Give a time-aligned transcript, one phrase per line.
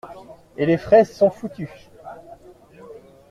[0.57, 1.91] Et les fraises sont foutues.